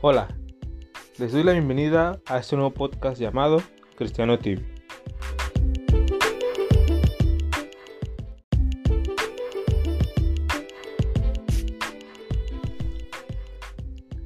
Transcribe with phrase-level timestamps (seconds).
[0.00, 0.28] Hola,
[1.18, 3.60] les doy la bienvenida a este nuevo podcast llamado
[3.96, 4.64] Cristiano TV.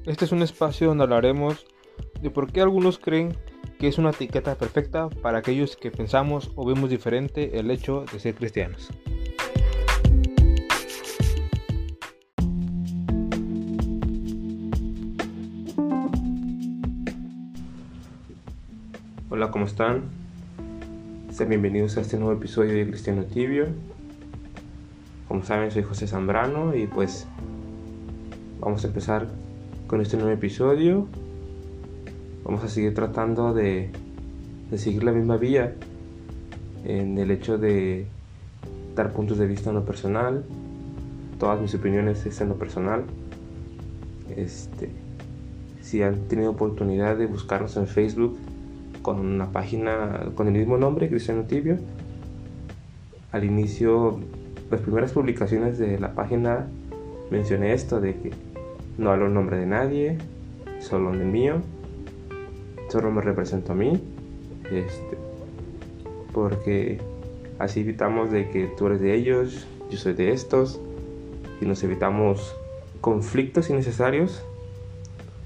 [0.04, 1.64] Este es un espacio donde hablaremos
[2.20, 3.34] de por qué algunos creen
[3.78, 8.20] que es una etiqueta perfecta para aquellos que pensamos o vemos diferente el hecho de
[8.20, 8.90] ser cristianos.
[19.42, 20.02] Hola, ¿cómo están?
[21.32, 23.66] Sean bienvenidos a este nuevo episodio de Cristiano Tibio.
[25.26, 27.26] Como saben, soy José Zambrano y pues
[28.60, 29.26] vamos a empezar
[29.88, 31.08] con este nuevo episodio.
[32.44, 33.90] Vamos a seguir tratando de,
[34.70, 35.74] de seguir la misma vía
[36.84, 38.06] en el hecho de
[38.94, 40.44] dar puntos de vista en lo personal.
[41.40, 43.02] Todas mis opiniones es en lo personal.
[44.36, 44.88] Este,
[45.80, 48.38] si han tenido oportunidad de buscarnos en Facebook,
[49.02, 51.76] con una página con el mismo nombre, Cristiano Tibio.
[53.32, 54.20] Al inicio,
[54.70, 56.68] las primeras publicaciones de la página
[57.30, 58.30] mencioné esto de que
[58.98, 60.18] no hablo el nombre de nadie,
[60.80, 61.62] solo el mío,
[62.88, 64.00] solo me represento a mí,
[64.70, 65.16] este,
[66.32, 67.00] porque
[67.58, 70.80] así evitamos de que tú eres de ellos, yo soy de estos,
[71.60, 72.54] y nos evitamos
[73.00, 74.44] conflictos innecesarios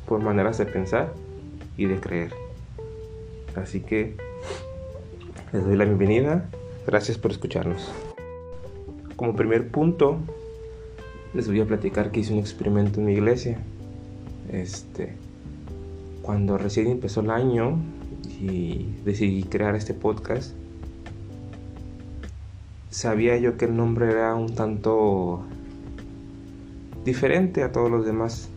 [0.06, 1.12] por maneras de pensar
[1.76, 2.45] y de creer.
[3.56, 4.14] Así que
[5.52, 6.48] les doy la bienvenida.
[6.86, 7.90] Gracias por escucharnos.
[9.16, 10.18] Como primer punto,
[11.32, 13.58] les voy a platicar que hice un experimento en mi iglesia.
[14.52, 15.14] Este,
[16.22, 17.78] cuando recién empezó el año
[18.40, 20.52] y decidí crear este podcast,
[22.90, 25.44] sabía yo que el nombre era un tanto
[27.06, 28.50] diferente a todos los demás.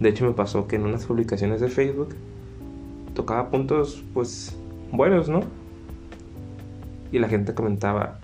[0.00, 2.16] De hecho me pasó que en unas publicaciones de Facebook
[3.14, 4.56] tocaba puntos pues
[4.90, 5.40] buenos, ¿no?
[7.10, 8.18] Y la gente comentaba,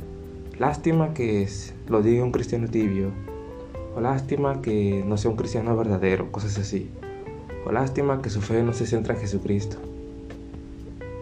[0.58, 1.46] lástima que
[1.88, 3.10] lo diga un cristiano tibio,
[3.94, 6.90] o lástima que no sea un cristiano verdadero, cosas así,
[7.66, 9.76] o lástima que su fe no se centra en Jesucristo.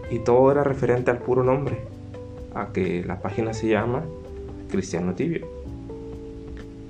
[0.09, 1.81] Y todo era referente al puro nombre,
[2.55, 4.03] a que la página se llama
[4.69, 5.45] Cristiano Tibio.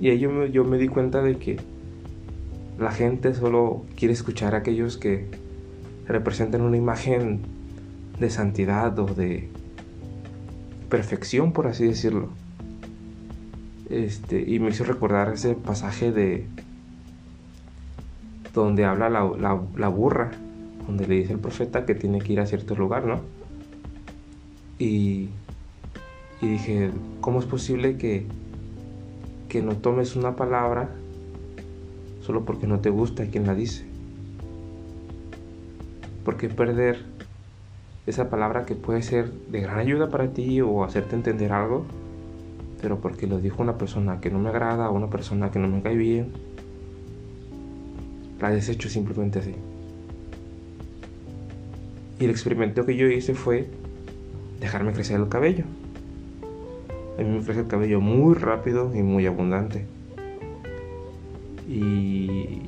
[0.00, 1.56] Y ahí yo yo me di cuenta de que
[2.78, 5.26] la gente solo quiere escuchar a aquellos que
[6.08, 7.40] representan una imagen
[8.18, 9.48] de santidad o de
[10.88, 12.28] perfección, por así decirlo.
[13.90, 16.46] Este, y me hizo recordar ese pasaje de
[18.52, 20.30] donde habla la, burra,
[20.86, 23.20] donde le dice el profeta que tiene que ir a cierto lugar, ¿no?
[24.78, 25.28] Y,
[26.40, 28.26] y dije, ¿cómo es posible que,
[29.48, 30.90] que no tomes una palabra
[32.22, 33.87] solo porque no te gusta quien la dice?
[36.28, 37.06] ¿Por qué perder
[38.06, 41.86] esa palabra que puede ser de gran ayuda para ti o hacerte entender algo?
[42.82, 45.68] Pero porque lo dijo una persona que no me agrada o una persona que no
[45.68, 46.34] me cae bien,
[48.42, 49.54] la desecho simplemente así.
[52.20, 53.66] Y el experimento que yo hice fue
[54.60, 55.64] dejarme crecer el cabello.
[57.18, 59.86] A mí me crece el cabello muy rápido y muy abundante.
[61.66, 62.67] Y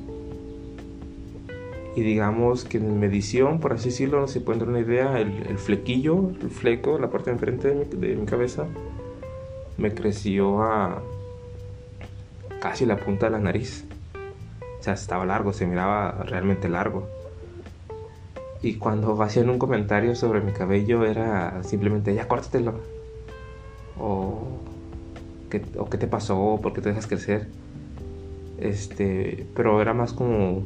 [1.95, 5.57] y digamos que en medición, por así decirlo, no se puede dar una idea, el,
[5.57, 8.65] flequillo, el fleco, la parte de enfrente de mi, cabeza,
[9.77, 11.01] me creció a
[12.61, 13.85] casi la punta de la nariz.
[14.79, 17.07] O sea, estaba largo, se miraba realmente largo.
[18.61, 22.75] Y cuando hacían un comentario sobre mi cabello era simplemente, ya córtatelo.
[23.99, 24.43] O
[25.49, 27.47] ¿qué, o qué te pasó, por qué te dejas crecer.
[28.59, 30.63] Este, pero era más como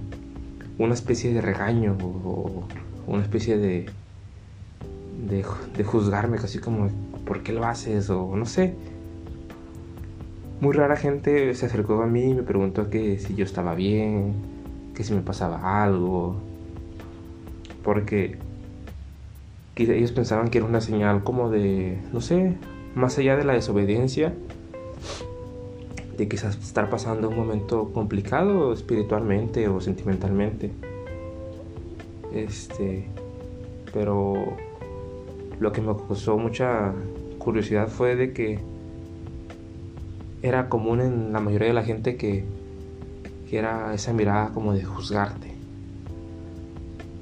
[0.77, 2.63] una especie de regaño o
[3.07, 3.85] una especie de,
[5.27, 6.89] de, juzgarme, casi como,
[7.25, 8.09] ¿por qué lo haces?
[8.09, 8.75] O no sé.
[10.61, 14.33] Muy rara gente se acercó a mí y me preguntó que si yo estaba bien,
[14.95, 16.37] que si me pasaba algo.
[17.83, 18.37] Porque
[19.75, 22.53] ellos pensaban que era una señal como de, no sé,
[22.95, 24.33] más allá de la desobediencia,
[26.17, 30.71] de quizás estar pasando un momento complicado espiritualmente o sentimentalmente.
[32.33, 33.07] Este,
[33.93, 34.55] pero
[35.59, 36.93] lo que me causó mucha
[37.37, 38.59] curiosidad fue de que
[40.41, 42.43] era común en la mayoría de la gente que,
[43.49, 45.53] que era esa mirada como de juzgarte.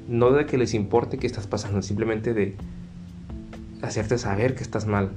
[0.08, 2.56] No de que les importe que estás pasando, simplemente de
[3.82, 5.12] hacerte saber que estás mal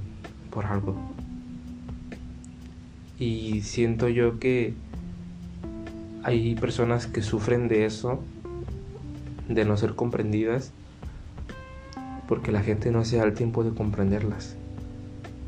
[0.51, 0.95] por algo.
[3.19, 4.73] Y siento yo que
[6.23, 8.19] hay personas que sufren de eso,
[9.47, 10.71] de no ser comprendidas,
[12.27, 14.55] porque la gente no se da el tiempo de comprenderlas.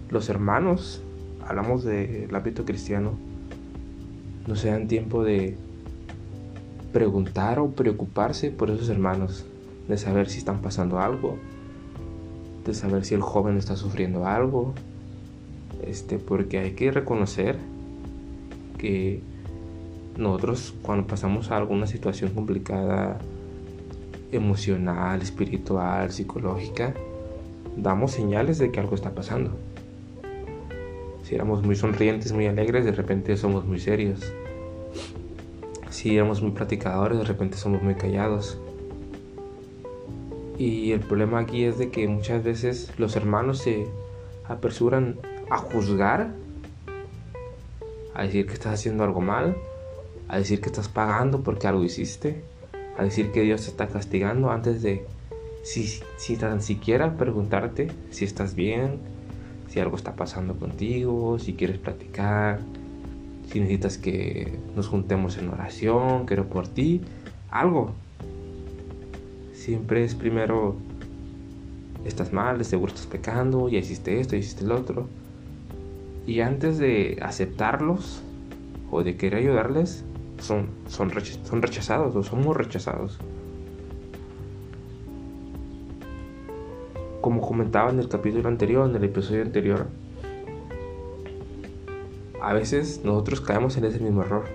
[0.10, 1.04] Los hermanos,
[1.46, 3.12] hablamos del hábito cristiano,
[4.48, 5.56] no se dan tiempo de
[6.92, 9.46] preguntar o preocuparse por esos hermanos,
[9.88, 11.38] de saber si están pasando algo,
[12.66, 14.74] de saber si el joven está sufriendo algo,
[15.86, 17.58] este, porque hay que reconocer
[18.78, 19.22] que
[20.18, 23.20] nosotros cuando pasamos a alguna situación complicada,
[24.32, 26.94] emocional, espiritual, psicológica,
[27.76, 29.52] damos señales de que algo está pasando.
[31.24, 34.20] Si éramos muy sonrientes, muy alegres, de repente somos muy serios.
[35.90, 38.58] Si éramos muy platicadores, de repente somos muy callados.
[40.58, 43.88] Y el problema aquí es de que muchas veces los hermanos se
[44.46, 45.18] apresuran
[45.50, 46.32] a juzgar,
[48.14, 49.56] a decir que estás haciendo algo mal,
[50.28, 52.44] a decir que estás pagando porque algo hiciste,
[52.98, 55.06] a decir que Dios te está castigando antes de
[55.64, 59.00] si, si tan siquiera preguntarte si estás bien,
[59.70, 62.60] si algo está pasando contigo, si quieres platicar,
[63.52, 67.02] si necesitas que nos juntemos en oración, quiero por ti,
[67.50, 67.94] algo.
[69.54, 70.76] Siempre es primero,
[72.06, 75.08] estás mal, seguro estás pecando, ya hiciste esto, hiciste el otro.
[76.26, 78.22] Y antes de aceptarlos
[78.92, 80.04] o de querer ayudarles,
[80.40, 81.12] son, son,
[81.44, 83.20] son rechazados o somos rechazados.
[87.22, 89.88] Como comentaba en el capítulo anterior, en el episodio anterior,
[92.42, 94.46] a veces nosotros caemos en ese mismo error.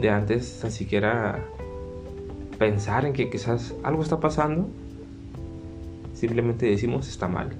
[0.00, 1.44] De antes tan siquiera
[2.58, 4.68] pensar en que quizás algo está pasando,
[6.14, 7.50] simplemente decimos está mal.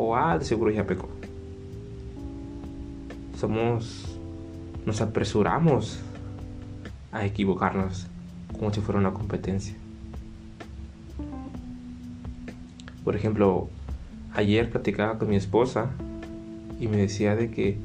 [0.00, 1.08] O ah, de seguro ya pecó.
[3.36, 4.16] Somos
[4.86, 5.98] nos apresuramos
[7.10, 8.06] a equivocarnos
[8.56, 9.74] como si fuera una competencia.
[13.02, 13.68] Por ejemplo,
[14.34, 15.90] ayer platicaba con mi esposa
[16.78, 17.76] y me decía de que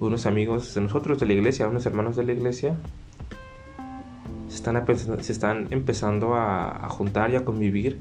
[0.00, 2.74] unos amigos de nosotros de la iglesia, unos hermanos de la iglesia,
[4.48, 7.98] se están, empezando a, a juntar y a convivir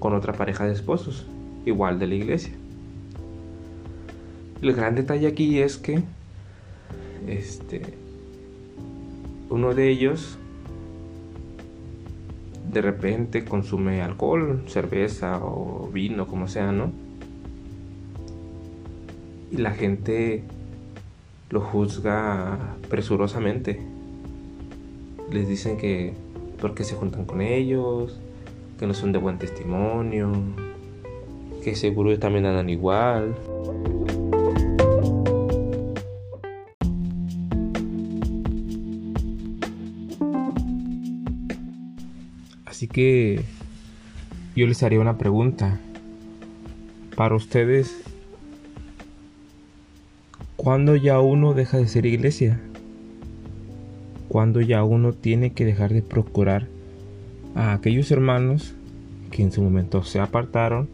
[0.00, 1.26] con otra pareja de esposos,
[1.64, 2.52] igual de la iglesia.
[4.64, 6.02] El gran detalle aquí es que
[7.28, 7.82] este,
[9.50, 10.38] uno de ellos
[12.72, 16.92] de repente consume alcohol, cerveza o vino, como sea, ¿no?
[19.52, 20.44] Y la gente
[21.50, 22.58] lo juzga
[22.88, 23.82] presurosamente.
[25.30, 26.14] Les dicen que
[26.58, 28.18] porque se juntan con ellos,
[28.78, 30.32] que no son de buen testimonio,
[31.62, 33.34] que seguro también andan igual.
[42.74, 43.40] Así que
[44.56, 45.78] yo les haría una pregunta.
[47.14, 48.02] Para ustedes,
[50.56, 52.60] ¿cuándo ya uno deja de ser iglesia?
[54.26, 56.66] ¿Cuándo ya uno tiene que dejar de procurar
[57.54, 58.74] a aquellos hermanos
[59.30, 60.88] que en su momento se apartaron?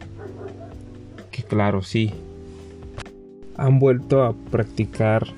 [1.30, 2.12] Que claro, sí,
[3.56, 5.28] han vuelto a practicar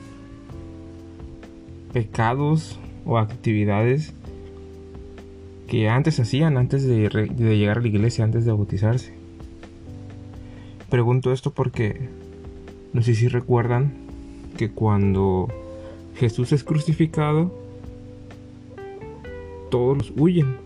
[1.92, 4.12] pecados o actividades
[5.72, 9.14] que antes hacían, antes de, llegar a la iglesia, antes de bautizarse.
[10.90, 12.10] Pregunto esto porque
[12.92, 13.94] no sé si recuerdan
[14.58, 15.48] que cuando
[16.14, 17.50] Jesús es crucificado,
[19.70, 20.58] todos huyen.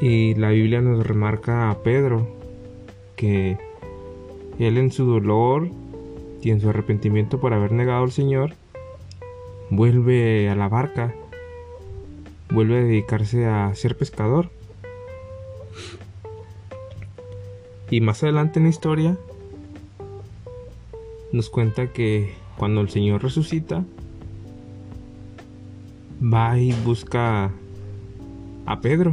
[0.00, 2.34] Y la Biblia nos remarca a Pedro
[3.14, 3.58] que
[4.58, 5.68] él en su dolor
[6.40, 8.54] y en su arrepentimiento por haber negado al Señor,
[9.68, 11.14] vuelve a la barca
[12.50, 14.50] vuelve a dedicarse a ser pescador.
[17.90, 19.16] Y más adelante en la historia
[21.32, 23.84] nos cuenta que cuando el Señor resucita,
[26.22, 27.50] va y busca
[28.66, 29.12] a Pedro.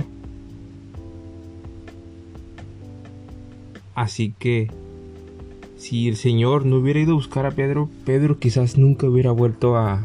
[3.96, 4.70] Así que
[5.78, 9.76] si el Señor no hubiera ido a buscar a Pedro, Pedro quizás nunca hubiera vuelto
[9.76, 10.04] a,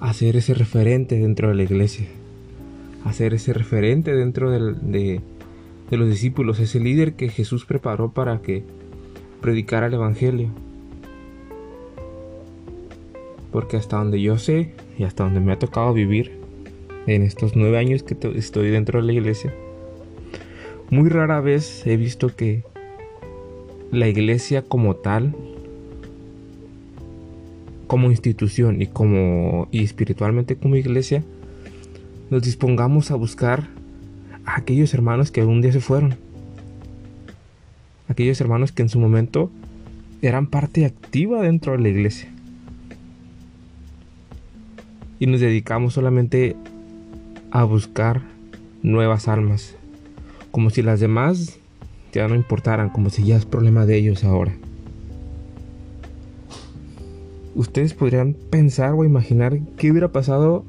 [0.00, 2.06] hacer ese referente dentro de la iglesia,
[3.04, 5.20] hacer ese referente dentro de,
[5.90, 8.62] de los discípulos, ese líder que Jesús preparó para que
[9.40, 10.48] predicara el Evangelio.
[13.52, 16.32] Porque hasta donde yo sé y hasta donde me ha tocado vivir
[17.06, 19.52] en estos nueve años que estoy dentro de la iglesia,
[20.90, 22.64] muy rara vez he visto que
[23.90, 25.34] la iglesia como tal
[27.90, 31.24] como institución y como y espiritualmente como iglesia
[32.30, 33.66] nos dispongamos a buscar
[34.46, 36.14] a aquellos hermanos que algún día se fueron.
[38.06, 39.50] Aquellos hermanos que en su momento
[40.22, 42.28] eran parte activa dentro de la iglesia.
[45.18, 46.54] Y nos dedicamos solamente
[47.50, 48.22] a buscar
[48.84, 49.74] nuevas almas.
[50.52, 51.58] Como si las demás
[52.12, 54.52] ya no importaran, como si ya es problema de ellos ahora.
[57.54, 60.64] Ustedes podrían pensar o imaginar qué hubiera pasado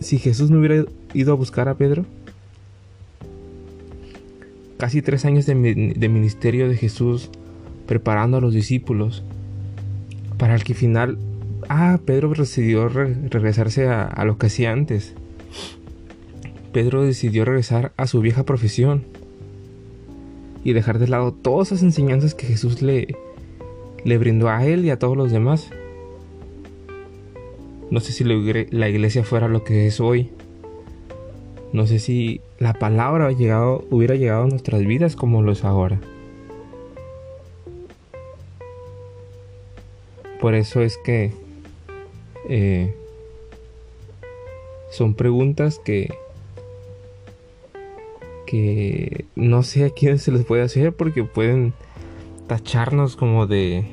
[0.00, 2.04] si Jesús no hubiera ido a buscar a Pedro.
[4.78, 7.30] Casi tres años de, ministerio de Jesús
[7.86, 9.22] preparando a los discípulos
[10.38, 11.18] para el que final,
[11.68, 15.14] ah, Pedro decidió regresarse a lo que hacía antes.
[16.72, 19.04] Pedro decidió regresar a su vieja profesión
[20.64, 23.14] y dejar de lado todas esas enseñanzas que Jesús le,
[24.04, 25.70] le brindó a él y a todos los demás.
[27.90, 30.30] No sé si la iglesia fuera lo que es hoy.
[31.72, 33.28] No sé si la palabra
[33.90, 36.00] hubiera llegado a nuestras vidas como lo es ahora.
[40.40, 41.32] Por eso es que
[42.48, 42.94] eh,
[44.90, 46.14] son preguntas que
[48.46, 51.72] que no sé a quién se les puede hacer porque pueden
[52.46, 53.84] tacharnos como de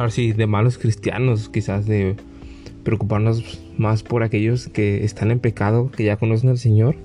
[0.00, 2.16] ahora sí, de malos cristianos, quizás de
[2.84, 6.96] preocuparnos más por aquellos que están en pecado, que ya conocen al Señor,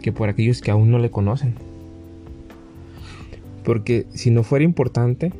[0.00, 1.54] que por aquellos que aún no le conocen.
[3.64, 5.32] Porque si no fuera importante,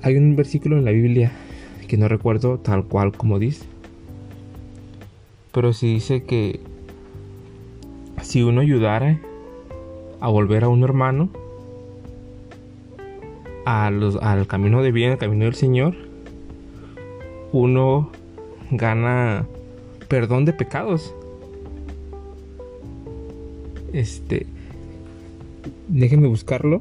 [0.00, 1.30] hay un versículo en la Biblia
[1.86, 3.66] que no recuerdo tal cual como dice,
[5.52, 6.60] pero si dice que
[8.22, 9.20] si uno ayudara
[10.18, 11.28] a volver a un hermano,
[13.68, 15.94] al camino de bien, al camino del Señor,
[17.52, 18.10] uno
[18.70, 19.46] gana
[20.08, 21.14] perdón de pecados.
[23.92, 24.46] Este,
[25.88, 26.80] déjenme buscarlo.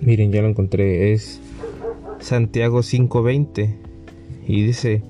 [0.00, 1.12] Miren, ya lo encontré.
[1.12, 1.40] Es
[2.20, 3.74] Santiago 5:20
[4.46, 5.02] y dice: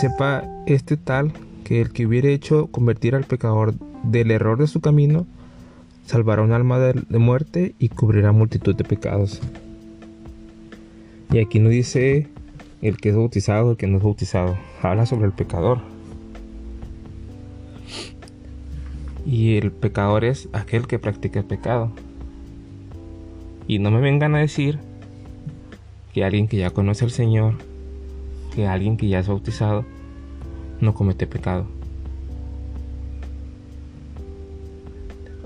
[0.00, 1.32] Sepa este tal
[1.64, 5.26] que el que hubiere hecho convertir al pecador del error de su camino
[6.04, 9.40] salvará un alma de, muerte y cubrirá multitud de pecados.
[11.32, 12.28] Y aquí no dice
[12.82, 14.56] el que es bautizado, el que no es bautizado.
[14.82, 15.78] Habla sobre el pecador.
[19.26, 21.90] Y el pecador es aquel que practica el pecado.
[23.66, 24.78] Y no me vengan a decir
[26.12, 27.54] que alguien que ya conoce al Señor,
[28.54, 29.86] que alguien que ya es bautizado,
[30.80, 31.66] no comete pecado.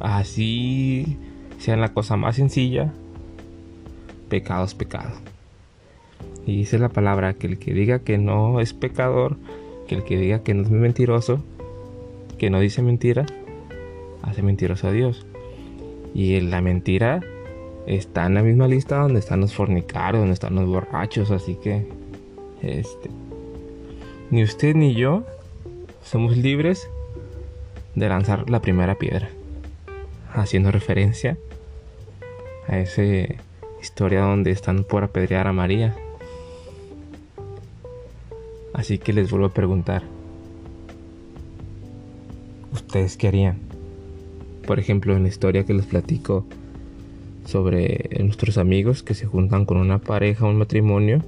[0.00, 1.18] Así
[1.58, 2.92] sea la cosa más sencilla,
[4.28, 5.10] pecado es pecado.
[6.46, 9.36] Y dice la palabra que el que diga que no es pecador,
[9.86, 11.42] que el que diga que no es mentiroso,
[12.38, 13.26] que no dice mentira,
[14.22, 15.26] hace mentiroso a Dios.
[16.14, 17.20] Y la mentira
[17.86, 21.86] está en la misma lista donde están los fornicarios, donde están los borrachos, así que
[22.62, 23.10] este
[24.30, 25.24] ni usted ni yo
[26.02, 26.90] somos libres
[27.94, 29.30] de lanzar la primera piedra
[30.32, 31.36] haciendo referencia
[32.66, 33.02] a esa
[33.80, 35.96] historia donde están por apedrear a María.
[38.74, 40.02] Así que les vuelvo a preguntar,
[42.72, 43.58] ¿ustedes qué harían?
[44.66, 46.44] Por ejemplo, en la historia que les platico
[47.46, 51.22] sobre nuestros amigos que se juntan con una pareja, un matrimonio,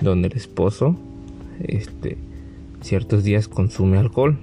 [0.00, 0.96] donde el esposo,
[1.66, 2.16] este,
[2.80, 4.38] ciertos días consume alcohol.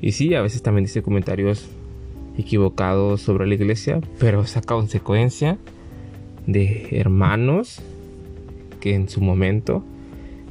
[0.00, 1.68] Y sí, a veces también dice comentarios
[2.38, 5.58] equivocado sobre la iglesia, pero esa consecuencia
[6.46, 7.80] de hermanos
[8.80, 9.82] que en su momento,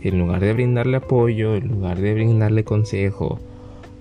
[0.02, 3.40] en lugar de brindarle apoyo, en lugar de brindarle consejo,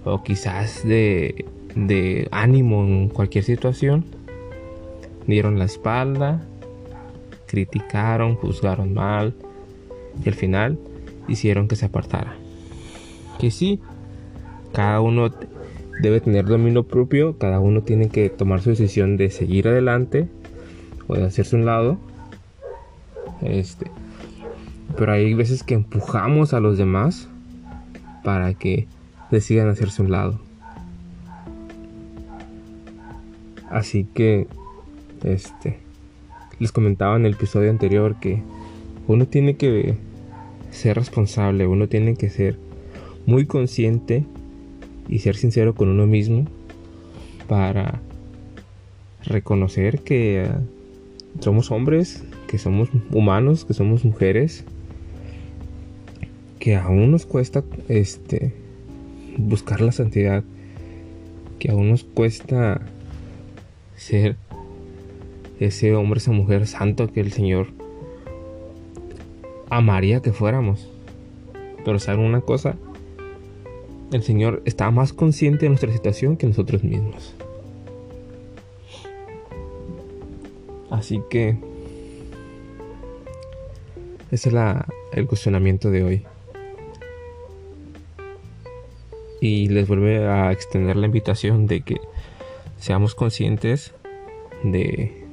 [0.04, 4.04] o quizás de, de ánimo en cualquier situación,
[5.26, 6.42] dieron la espalda,
[7.46, 9.34] criticaron, juzgaron mal,
[10.24, 10.78] y al final
[11.28, 12.36] hicieron que se apartara.
[13.38, 13.80] Que sí,
[14.72, 15.30] cada uno
[16.00, 20.28] debe tener dominio propio, cada uno tiene que tomar su decisión de seguir adelante
[21.06, 21.98] o de hacerse un lado.
[23.42, 23.90] Este,
[24.96, 27.28] pero hay veces que empujamos a los demás
[28.22, 28.86] para que
[29.30, 30.40] decidan hacerse un lado.
[33.70, 34.46] Así que
[35.24, 35.78] este
[36.60, 38.42] les comentaba en el episodio anterior que
[39.08, 39.96] uno tiene que
[40.70, 42.56] ser responsable, uno tiene que ser
[43.26, 44.24] muy consciente
[45.08, 46.46] y ser sincero con uno mismo
[47.48, 48.00] para
[49.24, 50.48] reconocer que
[51.40, 54.64] somos hombres, que somos humanos, que somos mujeres,
[56.58, 58.54] que aún nos cuesta este
[59.36, 60.44] buscar la santidad,
[61.58, 62.80] que aún nos cuesta
[63.96, 64.36] ser
[65.60, 67.68] ese hombre, esa mujer santo que el Señor
[69.70, 70.88] amaría que fuéramos.
[71.84, 72.76] Pero saben una cosa,
[74.14, 77.34] el Señor está más consciente de nuestra situación que nosotros mismos.
[80.88, 81.56] Así que
[84.30, 84.54] ese es
[85.14, 86.22] el cuestionamiento de hoy.
[89.40, 92.00] Y les vuelve a extender la invitación de que
[92.78, 93.94] seamos conscientes
[94.62, 95.24] de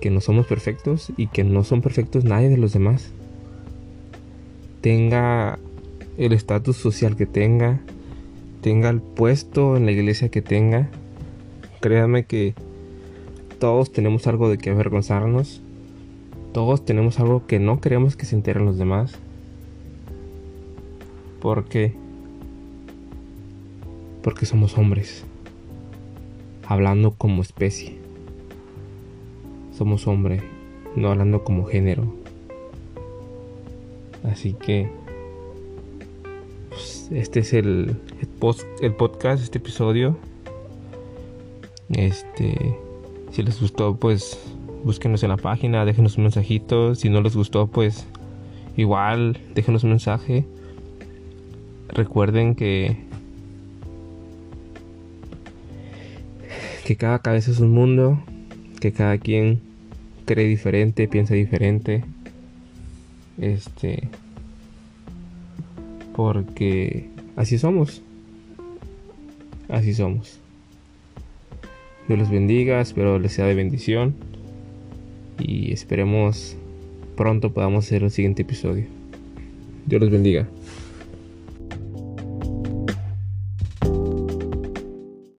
[0.00, 3.12] que no somos perfectos y que no son perfectos nadie de los demás.
[4.80, 5.58] Tenga
[6.24, 7.80] el estatus social que tenga,
[8.60, 10.88] tenga el puesto en la iglesia que tenga,
[11.80, 12.54] créanme que
[13.58, 15.60] todos tenemos algo de que avergonzarnos,
[16.52, 19.14] todos tenemos algo que no queremos que se enteren los demás.
[21.40, 21.94] ¿Por qué?
[24.22, 25.24] Porque somos hombres,
[26.66, 28.00] hablando como especie
[29.80, 30.42] somos hombre,
[30.94, 32.04] no hablando como género.
[34.30, 34.90] Así que
[37.10, 37.96] este es el,
[38.82, 40.16] el, podcast, este episodio.
[41.90, 42.76] Este,
[43.32, 44.38] si les gustó, pues
[44.84, 46.94] búsquenos en la página, déjenos un mensajito.
[46.94, 48.06] Si no les gustó, pues
[48.76, 50.44] igual, déjenos un mensaje.
[51.88, 52.96] Recuerden que
[56.84, 58.20] que cada cabeza es un mundo,
[58.80, 59.60] que cada quien
[60.24, 62.04] cree diferente, piensa diferente.
[63.38, 64.08] Este.
[66.20, 68.02] Porque así somos.
[69.70, 70.38] Así somos.
[72.06, 74.14] Dios los bendiga, espero les sea de bendición.
[75.38, 76.58] Y esperemos
[77.16, 78.84] pronto podamos hacer el siguiente episodio.
[79.86, 80.46] Dios los bendiga.